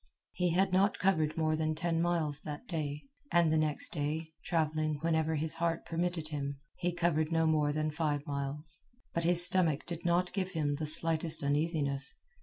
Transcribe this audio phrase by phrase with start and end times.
[0.31, 4.95] He had not covered more than ten miles that day; and the next day, travelling
[5.01, 8.81] whenever his heart permitted him, he covered no more than five miles.
[9.13, 12.15] But his stomach did not give him the slightest uneasiness.